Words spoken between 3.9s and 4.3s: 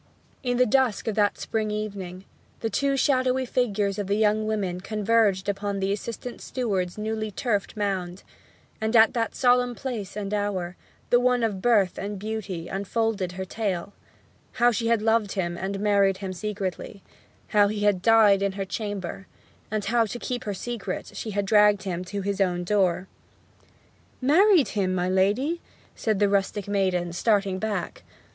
of the